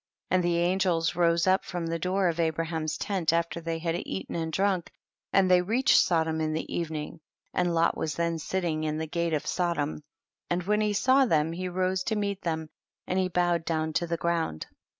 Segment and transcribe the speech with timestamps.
[0.01, 0.27] 4t>.
[0.35, 4.33] And the angels rose up from the door of Abraham's tent, after they had eaten
[4.35, 4.87] and dnmk,
[5.31, 7.19] and they reached Sodom in the evening,
[7.53, 10.01] and Lot was then sitting in the gate of Sodom,
[10.49, 12.71] and when he saw them he rose to meet them
[13.05, 14.63] and he bowed down to the groimd.